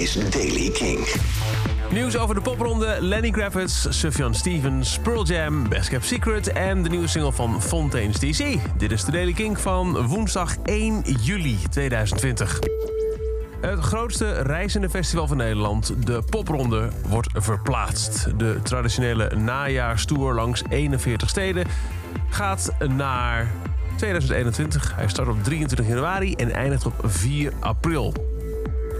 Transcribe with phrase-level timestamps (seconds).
[0.00, 1.08] is Daily King.
[1.92, 6.88] Nieuws over de popronde, Lenny Kravitz, Sufjan Stevens, Pearl Jam, Best Kept Secret en de
[6.88, 8.58] nieuwe single van Fontaine's DC.
[8.76, 12.58] Dit is de Daily King van woensdag 1 juli 2020.
[13.60, 18.38] Het grootste reizende festival van Nederland, de Popronde, wordt verplaatst.
[18.38, 21.66] De traditionele najaarstour langs 41 steden
[22.28, 23.50] gaat naar
[23.96, 24.96] 2021.
[24.96, 28.12] Hij start op 23 januari en eindigt op 4 april.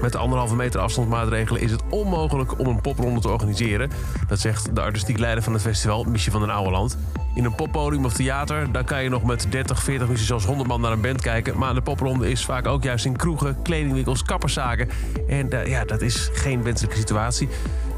[0.00, 3.90] Met de anderhalve meter afstandsmaatregelen is het onmogelijk om een popronde te organiseren.
[4.28, 6.98] Dat zegt de artistiek leider van het festival, Michie van den Ouweland.
[7.34, 10.68] In een poppodium of theater, daar kan je nog met 30, 40, misschien zelfs 100
[10.68, 11.58] man naar een band kijken.
[11.58, 14.88] Maar de popronde is vaak ook juist in kroegen, kledingwinkels, kapperszaken.
[15.28, 17.48] En uh, ja, dat is geen wenselijke situatie.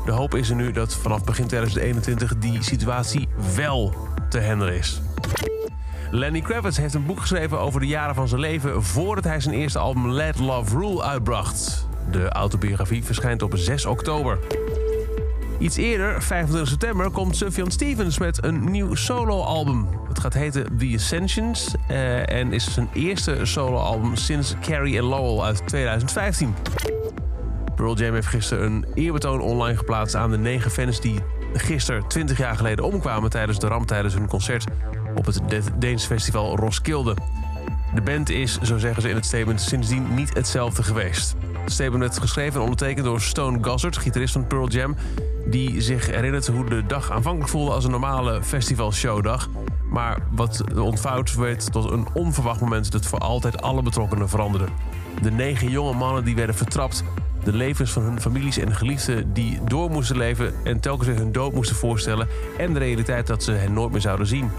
[0.04, 3.94] De hoop is er nu dat vanaf begin 2021 die situatie wel
[4.28, 5.02] te handelen is.
[6.10, 9.54] Lenny Kravitz heeft een boek geschreven over de jaren van zijn leven voordat hij zijn
[9.54, 11.90] eerste album Let Love Rule uitbracht.
[12.10, 14.38] De autobiografie verschijnt op 6 oktober.
[15.58, 19.88] Iets eerder, 25 september, komt Sufjan Stevens met een nieuw soloalbum.
[20.08, 25.66] Het gaat heten The Ascensions uh, en is zijn eerste soloalbum sinds Carrie Lowell uit
[25.66, 26.54] 2015.
[27.74, 31.20] Pearl Jam heeft gisteren een eerbetoon online geplaatst aan de negen fans die
[31.52, 34.64] gisteren 20 jaar geleden omkwamen tijdens de ramp tijdens hun concert
[35.14, 35.40] op het
[35.78, 37.16] Deens festival Roskilde.
[37.94, 41.34] De band is, zo zeggen ze in het statement, sindsdien niet hetzelfde geweest.
[41.62, 44.96] Het statement werd geschreven en ondertekend door Stone Gossard, gitarist van Pearl Jam,
[45.46, 49.48] die zich herinnert hoe de dag aanvankelijk voelde als een normale festivalshowdag.
[49.90, 54.66] Maar wat ontvouwd werd tot een onverwacht moment dat voor altijd alle betrokkenen veranderde.
[55.22, 57.04] De negen jonge mannen die werden vertrapt,
[57.44, 61.32] de levens van hun families en geliefden die door moesten leven en telkens weer hun
[61.32, 64.50] dood moesten voorstellen en de realiteit dat ze hen nooit meer zouden zien.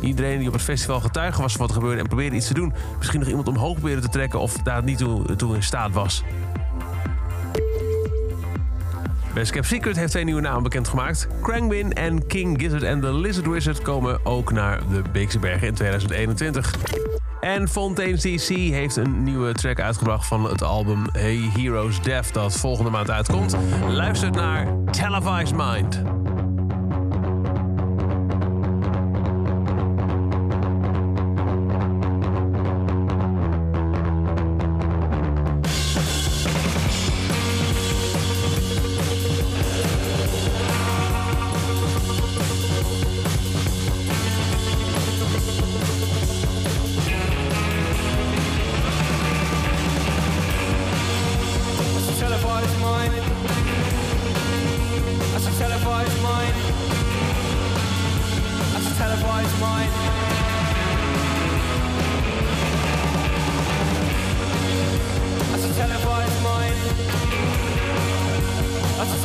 [0.00, 2.54] Iedereen die op het festival getuige was van wat er gebeurde en probeerde iets te
[2.54, 5.92] doen, misschien nog iemand omhoog probeerde te trekken of daar niet toe, toe in staat
[5.92, 6.22] was.
[9.34, 11.28] Best Kept Secret heeft twee nieuwe namen bekendgemaakt.
[11.42, 15.74] Krangwin en King Gizzard en The Lizard Wizard komen ook naar de Beekse Bergen in
[15.74, 16.74] 2021.
[17.40, 22.56] En Fontaine's DC heeft een nieuwe track uitgebracht van het album Hey Heroes Death dat
[22.56, 23.56] volgende maand uitkomt.
[23.88, 26.19] Luistert naar Televised Mind.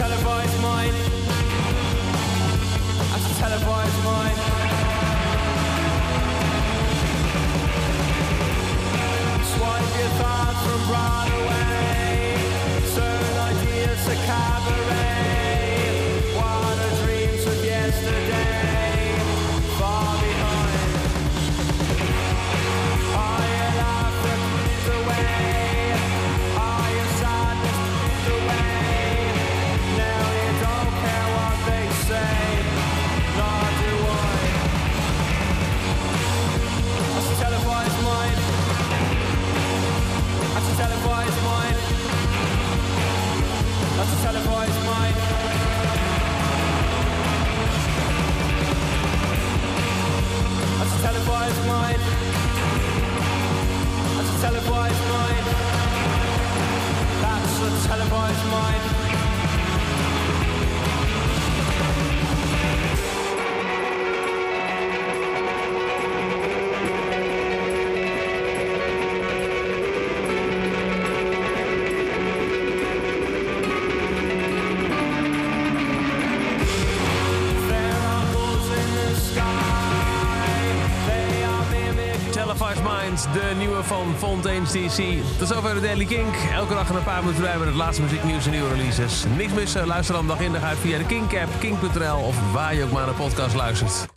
[0.08, 0.94] Televised mind.
[3.10, 4.38] That's a televised mind.
[9.52, 11.45] Swipe your thoughts from Broadway.
[44.06, 45.16] Televised mind.
[57.28, 59.05] That's a televised mind.
[82.76, 85.04] Televised Minds, de nieuwe van Fontaine's DC.
[85.38, 86.36] Tot zover de Daily Kink.
[86.54, 89.24] Elke dag een paar minuten bij met het laatste muzieknieuws en nieuwe releases.
[89.38, 92.84] Niks missen, luister dan dag in dag uit via de Kink-app, kink.nl of waar je
[92.84, 94.14] ook maar naar podcast luistert.